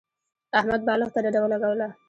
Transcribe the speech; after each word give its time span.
احمد 0.59 0.81
بالښت 0.87 1.13
ته 1.15 1.19
ډډه 1.23 1.39
ولګوله. 1.41 1.87